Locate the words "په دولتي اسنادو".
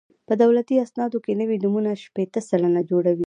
0.27-1.17